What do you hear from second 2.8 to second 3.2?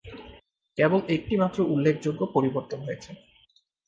হয়েছে।